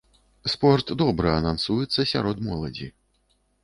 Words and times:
Спорт 0.53 0.87
добра 1.03 1.37
анансіруецца 1.43 2.09
сярод 2.17 2.37
моладзі. 2.51 2.95